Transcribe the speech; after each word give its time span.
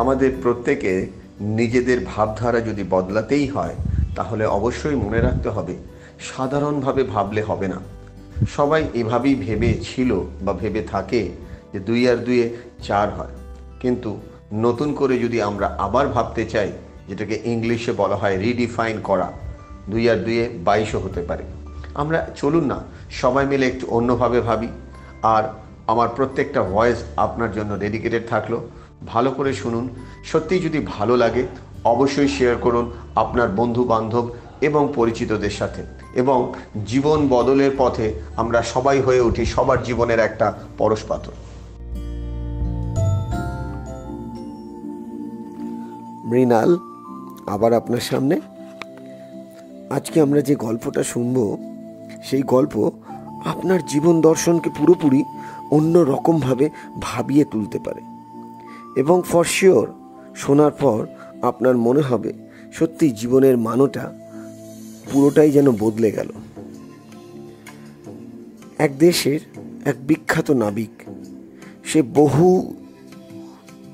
আমাদের 0.00 0.30
প্রত্যেকে 0.42 0.92
নিজেদের 1.40 1.98
ভাবধারা 2.06 2.60
যদি 2.60 2.84
বদলাতেই 2.90 3.46
হয়, 3.48 3.74
তাহলে 4.16 4.44
অবশ্যই 4.46 4.94
মনে 4.94 5.20
রাখতে 5.20 5.48
হবে, 5.48 5.74
সাধারণভাবে 6.20 7.02
ভাবলে 7.02 7.42
হবে 7.42 7.68
না। 7.68 7.78
সবাই 8.56 8.82
এভাবেই 8.94 9.34
ভেবে 9.34 9.70
ছিল 9.82 10.10
বা 10.42 10.52
ভেবে 10.52 10.82
থাকে 10.82 11.22
যে 11.72 11.78
দুই 11.78 12.08
আর 12.08 12.16
দুইয়ে 12.16 12.46
চার 12.82 13.08
হয়। 13.10 13.34
কিন্তু 13.80 14.10
নতুন 14.52 14.94
করে 14.94 15.18
যদি 15.18 15.42
আমরা 15.42 15.76
আবার 15.78 16.06
ভাবতে 16.08 16.44
চাই, 16.44 16.72
যেটাকে 17.08 17.40
ইংলিশে 17.44 17.92
বলা 17.92 18.16
হয় 18.16 18.36
রিডিফাইন 18.38 19.00
করা, 19.00 19.28
দুই 19.90 20.10
আর 20.10 20.16
দুইয়ে 20.16 20.44
বাইশও 20.64 20.98
হতে 20.98 21.22
পারে। 21.22 21.44
আমরা 21.94 22.18
চলুন 22.36 22.64
না, 22.64 22.78
সবাই 23.10 23.46
মিলে 23.46 23.66
একটু 23.66 23.86
অন্যভাবে 23.88 24.40
ভাবি। 24.40 24.68
আর 25.22 25.44
আমার 25.86 26.08
প্রত্যেকটা 26.16 26.62
ভয়েস 26.62 26.98
আপনার 27.16 27.52
জন্য 27.52 27.78
ডেডিকেটেড 27.78 28.22
থাকল। 28.28 28.54
ভালো 29.06 29.30
করে 29.30 29.52
শুনুন। 29.52 29.88
সত্যিই 30.24 30.58
যদি 30.58 30.78
ভালো 30.86 31.16
লাগে, 31.16 31.46
অবশ্যই 31.84 32.28
শেয়ার 32.28 32.56
করুন 32.56 32.90
আপনার 33.16 33.48
বন্ধু 33.48 33.84
বান্ধব 33.84 34.30
এবং 34.60 34.92
পরিচিতদের 34.94 35.50
সাথে। 35.50 35.82
এবং 36.14 36.52
জীবন 36.86 37.28
বদলের 37.28 37.70
পথে 37.78 38.14
আমরা 38.36 38.62
সবাই 38.62 39.00
হয়ে 39.00 39.20
উঠি 39.20 39.44
সবার 39.44 39.82
জীবনের 39.82 40.18
একটা 40.18 40.58
পরশপাথর 40.78 41.32
মৃণাল, 46.24 46.78
আবার 47.46 47.72
আপনার 47.72 48.00
সামনে। 48.00 48.40
আজকে 49.90 50.20
আমরা 50.20 50.40
যে 50.40 50.54
গল্পটা 50.54 51.02
শুনব, 51.02 51.58
সেই 52.24 52.42
গল্প 52.42 52.90
আপনার 53.44 53.86
জীবন 53.86 54.20
দর্শনকে 54.20 54.70
পুরোপুরি 54.78 55.24
অন্য 55.70 55.98
রকমভাবে 55.98 56.70
ভাবিয়ে 57.00 57.44
তুলতে 57.44 57.78
পারে। 57.78 58.09
এবং 59.00 59.22
ফর 59.28 59.44
শিওর 59.44 59.86
শোনার 60.36 60.70
পর 60.70 61.06
আপনার 61.42 61.76
মনে 61.76 62.00
হবে 62.00 62.32
সত্যি 62.72 63.06
জীবনের 63.10 63.56
মানটা 63.56 64.04
পুরোটাই 65.12 65.50
যেন 65.50 65.66
বদলে 65.70 66.10
গেল। 66.10 66.30
এক 68.78 68.98
দেশের 68.98 69.40
এক 69.84 69.96
বিখ্যাত 70.06 70.48
নাবিক, 70.50 70.94
সে 71.84 72.02
বহু 72.02 72.74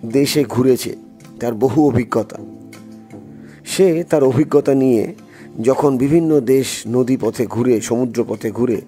দেশে 0.06 0.42
ঘুরেছে 0.44 0.92
তার 1.40 1.54
বহু 1.54 1.78
অভিজ্ঞতা। 1.86 2.38
সে 3.64 4.04
তার 4.10 4.24
অভিজ্ঞতা 4.24 4.74
নিয়ে 4.74 5.14
যখন 5.62 5.90
বিভিন্ন 5.98 6.40
দেশ 6.40 6.68
নদী 6.86 7.16
পথে 7.20 7.44
ঘুরে, 7.46 7.74
সমুদ্র 7.80 8.18
পথে 8.28 8.48
ঘুরে 8.50 8.78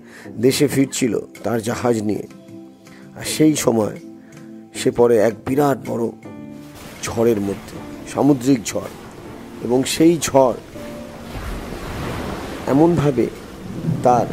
দেশে 0.41 0.67
ফিরছিল 0.69 1.13
তার 1.45 1.59
জাহাজ 1.63 1.97
নিয়ে। 2.03 2.25
আর 3.19 3.25
সেই 3.25 3.55
সময় 3.55 3.97
সে 4.81 4.91
পড়ে 4.91 5.17
এক 5.19 5.35
বিরাট 5.47 5.79
বড় 5.87 6.05
ঝড়ের 7.03 7.41
মধ্যে, 7.41 7.77
সামুদ্রিক 8.13 8.61
ঝড়। 8.65 8.93
এবং 9.65 9.79
সেই 9.85 10.19
ঝড় 10.23 10.57
এমনভাবে 12.67 13.27
তার 14.03 14.27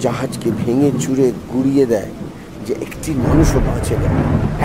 জাহাজকে 0.00 0.48
ভেঙে 0.50 0.90
চুরে 1.00 1.32
গুড়িয়ে 1.52 1.84
দেয় 1.86 2.12
যে 2.66 2.74
একটি 2.86 3.10
মানুষও 3.12 3.60
বাঁচে 3.60 3.94
না, 3.96 4.10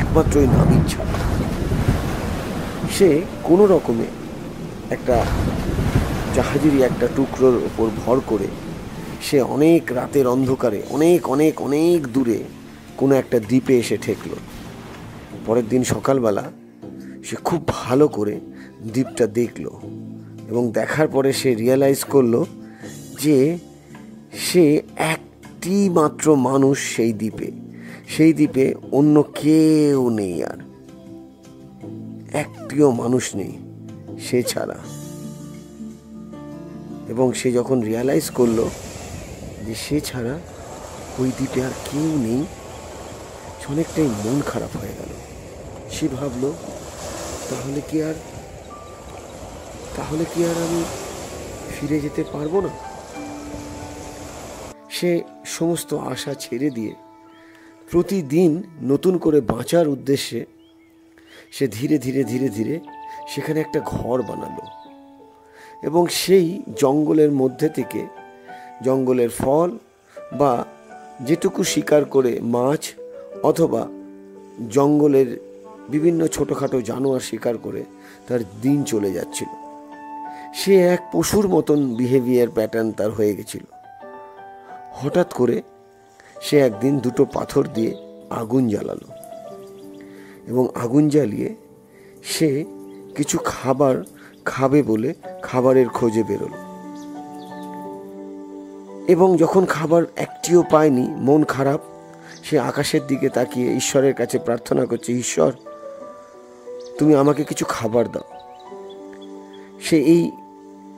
একমাত্র 0.02 0.38
ওই 0.38 0.48
নাবিক 0.48 0.84
ছাড়া। 0.90 1.16
সে 2.96 3.10
কোনো 3.44 3.66
রকমে 3.66 4.08
একটা 4.90 5.16
জাহাজেরই 6.36 6.82
একটা 6.82 7.08
টুকরোর 7.16 7.56
ওপর 7.66 7.88
ভর 8.06 8.18
করে 8.26 8.48
সে 9.22 9.38
অনেক 9.56 9.84
রাতের 9.92 10.26
অন্ধকারে, 10.28 10.80
অনেক 10.90 11.22
অনেক 11.30 11.54
অনেক 11.62 12.00
দূরে 12.08 12.40
কোনো 12.98 13.14
একটা 13.16 13.38
দ্বীপে 13.40 13.74
এসে 13.78 13.98
ঠেকল। 13.98 14.32
পরের 15.46 15.70
দিন 15.70 15.84
সকালবেলা 15.84 16.52
সে 17.24 17.36
খুব 17.36 17.68
ভালো 17.68 18.08
করে 18.08 18.40
দ্বীপটা 18.94 19.28
দেখল 19.28 19.70
এবং 20.50 20.72
দেখার 20.72 21.08
পরে 21.08 21.34
সে 21.34 21.56
রিয়েলাইজ 21.56 22.04
করল 22.04 22.46
যে 23.22 23.58
সে 24.34 24.82
একটি 24.96 25.90
মাত্র 25.90 26.36
মানুষ 26.36 26.96
সেই 26.96 27.14
দ্বীপে। 27.14 27.52
সেই 28.08 28.34
দ্বীপে 28.34 28.76
অন্য 28.92 29.24
কেউ 29.24 30.10
নেই 30.10 30.44
আর। 30.44 30.58
একটিও 32.34 32.92
মানুষ 32.92 33.36
নেই, 33.36 33.58
সে 34.20 34.44
ছাড়া। 34.44 34.78
এবং 37.08 37.34
সে 37.34 37.52
যখন 37.52 37.82
রিয়ালাইজ 37.82 38.30
করল 38.30 38.70
যে 39.66 39.76
সে 39.76 40.02
ছাড়া 40.02 40.40
ওই 41.20 41.30
দ্বীপে 41.30 41.64
আর 41.64 41.72
কেউ 41.92 42.18
নেই 42.18 42.46
অনেকটাই 43.70 44.08
মন 44.08 44.42
খারাপ 44.46 44.78
হয়ে 44.78 44.90
গেল। 44.90 45.15
সে 45.90 46.08
ভাবলো, 46.08 46.54
তাহলে 47.50 47.82
কি 47.92 48.04
আর, 48.04 48.14
তাহলে 49.96 50.26
কি 50.36 50.46
আর 50.46 50.56
আমি 50.56 50.84
ফিরে 51.70 52.00
যেতে 52.02 52.24
পারব 52.24 52.62
না? 52.62 52.70
সে 54.90 55.24
সমস্ত 55.46 55.94
আশা 55.94 56.34
ছেড়ে 56.34 56.70
দিয়ে 56.70 56.94
প্রতিদিন 57.92 58.64
নতুন 58.82 59.18
করে 59.18 59.42
বাঁচার 59.42 59.88
উদ্দেশ্যে 59.88 60.46
সে 61.52 61.68
ধীরে 61.68 61.98
ধীরে 61.98 62.24
ধীরে 62.24 62.50
ধীরে 62.50 62.80
সেখানে 63.28 63.60
একটা 63.60 63.80
ঘর 63.80 64.22
বানালো 64.22 64.64
এবং 65.84 66.08
সেই 66.08 66.62
জঙ্গলের 66.76 67.32
মধ্যে 67.32 67.70
থেকে 67.70 68.06
জঙ্গলের 68.84 69.30
ফল 69.30 69.78
বা 70.34 70.66
যেটুকু 71.22 71.64
শিকার 71.64 72.06
করে 72.06 72.40
মাছ 72.42 72.94
অথবা 73.44 73.88
জঙ্গলের 74.70 75.55
বিভিন্ন 75.90 76.28
ছোটোখাটো 76.28 76.82
জানোয়ার 76.82 77.20
শিকার 77.20 77.58
করে 77.58 77.84
তার 78.28 78.40
দিন 78.62 78.84
চলে 78.84 79.14
যাচ্ছিল। 79.14 79.48
সে 80.54 80.82
এক 80.82 81.10
পশুর 81.14 81.48
মতন 81.48 81.96
বিহেভিয়ার 81.96 82.48
প্যাটার্ন 82.50 82.92
তার 82.92 83.12
হয়ে 83.12 83.36
গেছিল। 83.36 83.62
হঠাৎ 84.94 85.34
করে 85.34 85.62
সে 86.42 86.60
একদিন 86.60 87.00
দুটো 87.00 87.26
পাথর 87.26 87.68
দিয়ে 87.74 87.96
আগুন 88.30 88.70
জ্বালালো 88.70 89.14
এবং 90.48 90.68
আগুন 90.76 91.10
জ্বালিয়ে 91.10 91.56
সে 92.24 92.66
কিছু 93.16 93.38
খাবার 93.46 94.04
খাবে 94.46 94.84
বলে 94.84 95.14
খাবারের 95.42 95.90
খোঁজে 95.90 96.24
বেরোলো। 96.24 96.66
এবং 99.08 99.38
যখন 99.38 99.66
খাবার 99.66 100.04
একটিও 100.16 100.64
পায়নি, 100.72 101.08
মন 101.10 101.44
খারাপ, 101.44 101.80
সে 102.44 102.60
আকাশের 102.60 103.02
দিকে 103.08 103.30
তাকিয়ে 103.30 103.76
ঈশ্বরের 103.76 104.14
কাছে 104.14 104.40
প্রার্থনা 104.40 104.86
করছে, 104.86 105.14
ঈশ্বর 105.14 105.52
তুমি 107.00 107.16
আমাকে 107.16 107.44
কিছু 107.44 107.66
খাবার 107.66 108.12
দাও। 108.12 108.28
সে 109.82 109.98
এই 109.98 110.32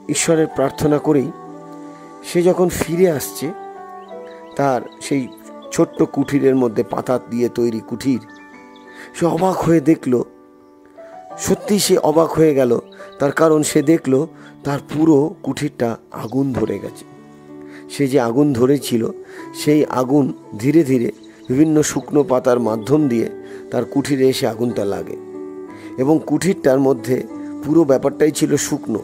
ঈশ্বরের 0.08 0.46
প্রার্থনা 0.46 0.98
করেই 0.98 1.30
সে 2.24 2.42
যখন 2.42 2.68
ফিরে 2.68 3.10
আসছে, 3.10 3.52
তার 4.56 4.80
সেই 5.00 5.28
ছোট্ট 5.72 6.02
কুঠিরের 6.02 6.56
মধ্যে 6.56 6.82
পাতা 6.82 7.18
দিয়ে 7.30 7.48
তৈরি 7.48 7.80
কুঠির, 7.80 8.20
সে 9.14 9.26
অবাক 9.26 9.56
হয়ে 9.56 9.80
দেখল 9.80 10.22
সত্যি 11.38 11.78
সে 11.78 11.98
অবাক 11.98 12.28
হয়ে 12.28 12.54
গেল। 12.54 12.78
তার 13.18 13.32
কারণ 13.32 13.62
সে 13.62 13.82
দেখল, 13.82 14.26
তার 14.64 14.78
পুরো 14.94 15.34
কুঠিরটা 15.42 15.96
আগুন 16.12 16.52
ধরে 16.52 16.78
গেছে। 16.78 17.04
সে 17.90 18.08
যে 18.08 18.20
আগুন 18.20 18.52
ধরেছিল, 18.52 19.08
সেই 19.54 19.84
আগুন 19.84 20.32
ধীরে 20.58 20.84
ধীরে 20.84 21.12
বিভিন্ন 21.48 21.82
শুকনো 21.82 22.22
পাতার 22.22 22.60
মাধ্যম 22.60 23.08
দিয়ে 23.08 23.28
তার 23.70 23.84
কুঠিরে 23.84 24.28
এসে 24.28 24.46
আগুনটা 24.46 24.84
লাগে। 24.84 25.27
এবং 25.98 26.20
কুঠিরটার 26.26 26.80
মধ্যে 26.80 27.22
পুরো 27.64 27.84
ব্যাপারটাই 27.84 28.30
ছিল 28.30 28.56
শুকনো। 28.56 29.02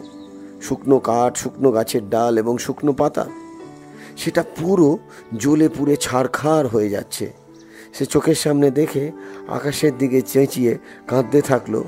শুকনো 0.61 0.99
কাঠ, 0.99 1.37
শুকনো 1.37 1.71
গাছের 1.71 2.09
ডাল 2.09 2.37
এবং 2.37 2.57
শুকনো 2.57 2.93
পাতা। 2.93 3.25
সেটা 4.17 4.43
পুরো 4.43 4.97
জ্বলে 5.37 5.69
পুড়ে 5.69 5.95
ছাড়খাড় 5.95 6.67
হয়ে 6.67 6.89
যাচ্ছে। 6.89 7.33
সে 7.93 8.05
চোখের 8.05 8.35
সামনে 8.35 8.71
দেখে 8.71 9.11
আকাশের 9.47 9.97
দিকে 9.97 10.21
চেঁচিয়ে 10.21 10.77
কাঁদতে 11.07 11.41
থাকল, 11.41 11.83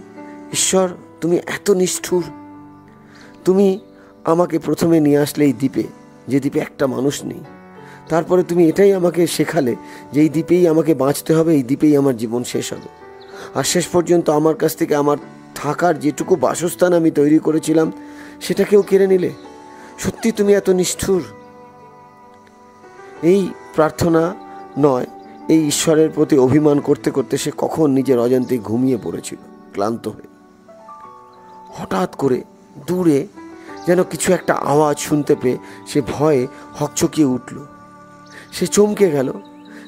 ঈশ্বর, 0.53 0.89
তুমি 1.21 1.37
এত 1.37 1.71
নিষ্ঠুর। 1.71 2.23
তুমি 3.45 3.79
আমাকে 4.23 4.59
প্রথমে 4.59 4.99
নিয়ে 4.99 5.17
আসলে 5.17 5.45
এই 5.45 5.53
দ্বীপে, 5.53 5.83
যে 6.27 6.39
দ্বীপে 6.39 6.59
একটা 6.59 6.87
মানুষ 6.87 7.23
নেই। 7.23 7.39
তারপরে 8.09 8.43
তুমি 8.43 8.67
এটাই 8.67 8.93
আমাকে 8.93 9.27
শেখালে 9.27 9.75
যে 10.13 10.21
এই 10.21 10.29
দ্বীপেই 10.29 10.67
আমাকে 10.67 10.93
বাঁচতে 10.93 11.33
হবে, 11.33 11.55
এই 11.55 11.63
দ্বীপেই 11.63 11.97
আমার 11.97 12.17
জীবন 12.17 12.43
শেষ 12.43 12.73
হবে। 12.73 12.96
আর 13.55 13.63
শেষ 13.63 13.87
পর্যন্ত 13.87 14.29
আমার 14.29 14.55
কাছ 14.55 14.75
থেকে 14.75 14.95
আমার 14.95 15.17
থাকার 15.55 15.99
যেটুকু 15.99 16.35
বাসস্থান 16.35 16.93
আমি 16.93 17.11
তৈরি 17.11 17.39
করেছিলাম 17.39 17.91
সেটাকেও 18.41 18.81
কেড়ে 18.81 19.07
নিলে? 19.07 19.31
সত্যি 19.99 20.31
তুমি 20.31 20.53
এত 20.53 20.69
নিষ্ঠুর? 20.69 21.23
এই 23.23 23.49
প্রার্থনা 23.75 24.35
নয়, 24.77 25.05
এই 25.49 25.67
ঈশ্বরের 25.67 26.09
প্রতি 26.09 26.37
অভিমান 26.37 26.79
করতে 26.79 27.11
করতে 27.11 27.37
সে 27.37 27.51
কখন 27.57 27.91
নিজের 27.91 28.19
অজান্তে 28.19 28.57
ঘুমিয়ে 28.57 28.97
পড়েছিল, 29.03 29.37
ক্লান্ত 29.73 30.07
হয়ে। 30.07 30.27
হঠাৎ 31.69 32.15
করে 32.15 32.43
দূরে 32.87 33.27
যেন 33.87 34.03
কিছু 34.03 34.33
একটা 34.33 34.53
আওয়াজ 34.53 34.97
শুনতে 34.97 35.35
পেয়ে 35.35 35.57
সে 35.87 36.01
ভয়ে 36.01 36.47
হকচকিয়ে 36.73 37.27
উঠল। 37.27 37.65
সে 38.51 38.67
চমকে 38.67 39.11
গেল, 39.11 39.33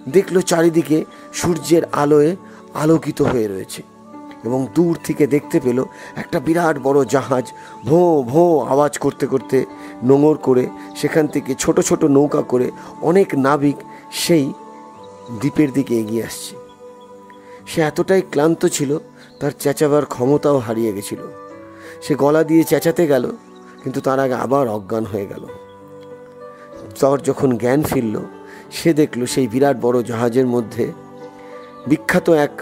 দেখল 0.10 0.42
চারিদিকে 0.42 1.06
সূর্যের 1.34 1.82
আলোয় 1.92 2.36
আলোকিত 2.74 3.22
হয়ে 3.22 3.48
রয়েছে 3.48 3.84
এবং 4.46 4.68
দূর 4.74 4.98
থেকে 5.04 5.28
দেখতে 5.28 5.60
পেল 5.60 5.86
একটা 6.16 6.40
বিরাট 6.40 6.78
বড় 6.84 7.06
জাহাজ 7.06 7.52
ভো 7.86 8.24
ভো 8.24 8.60
আওয়াজ 8.60 8.98
করতে 8.98 9.28
করতে 9.28 9.66
নোঙর 10.04 10.38
করে 10.38 10.68
সেখান 10.96 11.28
থেকে 11.28 11.56
ছোট 11.56 11.80
ছোট 11.80 12.04
নৌকা 12.04 12.42
করে 12.42 12.72
অনেক 13.02 13.36
নাবিক 13.36 13.76
সেই 14.12 14.54
দ্বীপের 15.42 15.74
দিকে 15.74 16.00
এগিয়ে 16.00 16.24
আসছে। 16.24 16.56
সে 17.66 17.82
এতটাই 17.82 18.22
ক্লান্ত 18.22 18.66
ছিল, 18.66 18.98
তার 19.40 19.52
চেঁচাবার 19.60 20.06
ক্ষমতাও 20.06 20.58
হারিয়ে 20.58 20.94
গেছিল। 20.94 21.20
সে 22.02 22.16
গলা 22.16 22.44
দিয়ে 22.44 22.64
চেঁচাতে 22.64 23.08
গেল, 23.08 23.32
কিন্তু 23.84 24.02
তার 24.02 24.20
আগে 24.20 24.34
আবার 24.34 24.68
অজ্ঞান 24.68 25.06
হয়ে 25.06 25.26
গেল। 25.26 25.46
তার 27.00 27.22
যখন 27.24 27.58
জ্ঞান 27.58 27.84
ফিরল, 27.84 28.20
সে 28.72 28.94
দেখল 28.94 29.26
সেই 29.26 29.48
বিরাট 29.48 29.78
বড় 29.82 30.04
জাহাজের 30.04 30.46
মধ্যে 30.46 30.92
বিখ্যাত 31.88 32.30
এক 32.30 32.62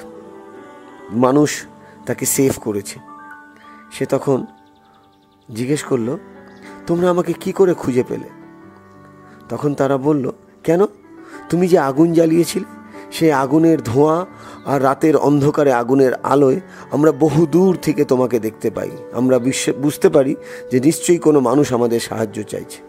মানুষ 1.11 1.65
তাকে 2.05 2.25
সেভ 2.25 2.51
করেছে। 2.61 2.99
সে 3.91 4.05
তখন 4.05 4.45
জিজ্ঞেস 5.55 5.83
করল, 5.83 6.17
তোমরা 6.87 7.09
আমাকে 7.09 7.33
কি 7.33 7.51
করে 7.51 7.73
খুঁজে 7.73 8.03
পেলে? 8.07 8.29
তখন 9.49 9.73
তারা 9.73 9.97
বলল, 9.97 10.31
কেন? 10.63 10.85
তুমি 11.49 11.67
যে 11.67 11.79
আগুন 11.79 12.13
জ্বালিয়েছিলে 12.13 12.65
সেই 13.11 13.31
আগুনের 13.31 13.81
ধোঁয়া 13.81 14.25
আর 14.65 14.83
রাতের 14.83 15.17
অন্ধকারে 15.17 15.73
আগুনের 15.73 16.13
আলোয় 16.13 16.59
আমরা 16.91 17.11
বহু 17.11 17.45
দূর 17.45 17.77
থেকে 17.81 18.05
তোমাকে 18.05 18.39
দেখতে 18.39 18.69
পাই। 18.69 18.91
আমরা 19.13 19.39
বিশ্বে, 19.39 19.71
বুঝতে 19.71 20.09
পারি 20.09 20.35
যে 20.71 20.79
নিশ্চয়ই 20.79 21.17
কোনো 21.17 21.39
মানুষ 21.39 21.73
আমাদের 21.73 21.99
সাহায্য 21.99 22.43
চাইছে। 22.43 22.81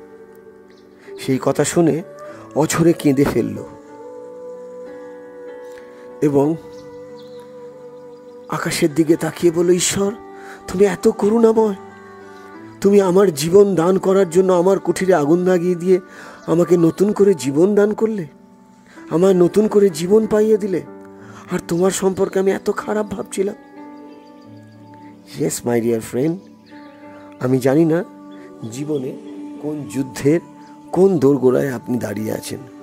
সেই 1.19 1.39
কথা 1.43 1.65
শুনে 1.65 2.03
অছরে 2.55 2.93
কেঁদে 2.93 3.25
ফেলল। 3.25 3.78
এবং 6.23 6.57
আকাশের 8.49 8.95
দিকে 8.95 9.17
তাকিয়ে 9.17 9.53
বলল, 9.53 9.71
ঈশ্বর, 9.71 10.13
তুমি 10.69 10.85
এত 10.85 11.09
করুণাময়। 11.09 11.75
তুমি 12.81 13.01
আমার 13.01 13.35
জীবন 13.35 13.75
দান 13.75 13.99
করার 13.99 14.31
জন্য 14.31 14.53
আমার 14.53 14.79
কুঠিরে 14.79 15.15
আগুন 15.15 15.39
লাগিয়ে 15.39 15.75
দিয়ে 15.75 16.01
আমাকে 16.47 16.77
নতুন 16.77 17.13
করে 17.13 17.35
জীবন 17.35 17.75
দান 17.75 17.95
করলে 17.95 18.27
আমার 19.11 19.37
নতুন 19.37 19.69
করে 19.69 19.91
জীবন 19.91 20.27
পাইয়ে 20.27 20.57
দিলে। 20.57 20.83
আর 21.51 21.59
তোমার 21.69 21.91
সম্পর্কে 21.91 22.39
আমি 22.39 22.51
এত 22.51 22.71
খারাপ 22.77 23.07
ভাবছিলাম। 23.07 23.55
ইয়েস 25.39 25.61
মাই 25.67 25.81
ডিয়ার 25.81 26.01
ফ্রেন্ড 26.01 26.41
আমি 27.41 27.59
জানি 27.59 27.85
না 27.85 28.05
জীবনে 28.73 29.17
কোন 29.63 29.89
যুদ্ধের 29.95 30.41
কোন 30.93 31.19
দোরগোড়ায় 31.19 31.73
আপনি 31.73 31.99
দাঁড়িয়ে 31.99 32.33
আছেন। 32.33 32.78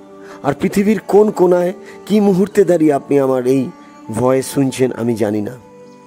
আর 0.46 0.54
পৃথিবীর 0.60 1.00
কোন 1.08 1.30
কোনায় 1.30 1.72
কি 2.06 2.20
মুহূর্তে 2.20 2.64
দাঁড়িয়ে 2.64 2.92
আপনি 2.92 3.14
আমার 3.20 3.46
এই 3.46 3.62
ভয়েস 4.10 4.46
শুনছেন 4.46 4.92
আমি 4.92 5.14
জানি 5.14 5.40
না। 5.40 5.54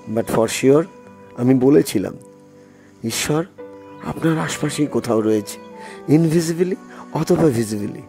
বাট 0.07 0.25
ফর 0.27 0.47
শিওর 0.47 0.83
আমি 1.37 1.53
বলেছিলাম, 1.53 2.13
ঈশ্বর, 3.03 3.43
আপনার 4.05 4.35
আশপাশেই 4.39 4.87
কোথাও 4.87 5.21
রয়েছে 5.21 5.57
ইনভিজিবলি 6.13 6.75
অথবা 7.13 7.47
ভিজিবলি 7.57 8.01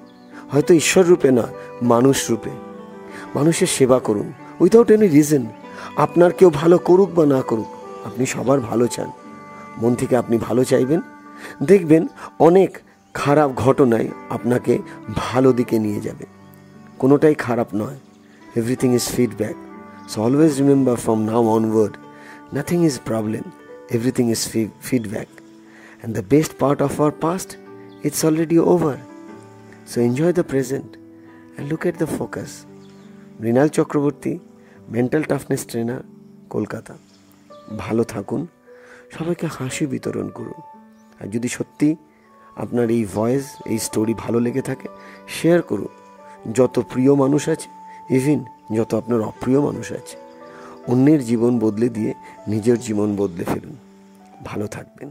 হয়তো 0.53 0.75
ঈশ্বর 0.75 1.05
রূপে 1.05 1.31
নয় 1.31 1.55
মানুষ 1.82 2.19
রূপে। 2.31 2.50
মানুষের 3.35 3.67
সেবা 3.67 3.99
করুন 3.99 4.33
উইথাউট 4.61 4.91
এনি 4.91 5.09
রিজন 5.09 5.44
আপনার 5.97 6.31
কেউ 6.33 6.50
ভালো 6.50 6.79
করুক 6.79 7.11
বা 7.15 7.25
না 7.26 7.41
করুক, 7.43 7.71
আপনি 8.06 8.25
সবার 8.26 8.59
ভালো 8.61 8.87
চান। 8.87 9.11
মন 9.83 9.93
থেকে 9.94 10.15
আপনি 10.17 10.37
ভালো 10.38 10.62
চাইবেন, 10.65 11.00
দেখবেন 11.62 12.03
অনেক 12.38 12.71
খারাপ 13.15 13.51
ঘটনায় 13.51 14.09
আপনাকে 14.31 14.79
ভালো 15.17 15.53
দিকে 15.53 15.79
নিয়ে 15.79 16.01
যাবে। 16.01 16.27
কোনোটাই 16.99 17.35
খারাপ 17.35 17.67
নয়। 17.75 17.99
Everything 18.57 18.95
is 18.95 19.09
feedback 19.09 19.55
so 20.09 20.23
always 20.23 20.57
remember 20.59 20.97
from 20.97 21.21
now 21.23 21.49
onward 21.49 21.97
nothing 22.53 22.85
is 22.85 23.01
problem 23.05 23.43
everything 23.91 24.31
is 24.31 24.49
feedback 24.83 25.27
and 25.37 26.17
the 26.17 26.23
best 26.29 26.53
part 26.59 26.83
of 26.83 27.01
our 27.01 27.12
past 27.21 27.57
it's 28.05 28.25
already 28.25 28.59
over 28.59 28.97
so 29.87 30.01
enjoy 30.01 30.33
the 30.33 30.43
present 30.43 30.91
and 30.97 31.71
look 31.71 31.87
at 31.87 31.99
the 31.99 32.07
focus 32.07 32.65
Mrinal 33.41 33.69
Chakraborty 33.69 34.39
mental 34.89 35.23
toughness 35.23 35.67
trainer 35.67 36.01
Kolkata. 36.51 36.95
ভালো 37.79 38.05
থাকুন। 38.05 38.47
সবাইকে 39.19 39.47
হাসি 39.47 39.87
বিতরণ 39.87 40.29
করুন। 40.29 40.61
আর 41.21 41.27
যদি 41.27 41.49
সত্যি 41.49 41.97
আপনার 42.56 42.91
এই 42.91 43.05
ভয়েস 43.14 43.44
এই 43.64 43.79
স্টোরি 43.79 44.14
ভালো 44.14 44.41
লেগে 44.41 44.62
থাকে 44.62 44.88
শেয়ার 45.29 45.62
করুন। 45.62 45.88
যত 46.55 46.79
প্রিয় 46.79 47.14
মানুষ 47.14 47.49
আছে 47.49 47.69
ইভিন 48.11 48.44
যত 48.73 48.94
আপনার 48.94 49.20
অপ্রিয় 49.20 49.61
মানুষ 49.61 49.93
আছে, 49.93 50.17
অন্যের 50.88 51.25
জীবন 51.25 51.58
বদলে 51.58 51.88
দিয়ে 51.88 52.14
নিজের 52.49 52.79
জীবন 52.81 53.17
বদলে 53.17 53.44
ফেলুন। 53.44 53.76
ভালো 54.44 54.67
থাকবেন। 54.67 55.11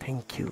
থ্যাংক 0.00 0.40
ইউ 0.40 0.48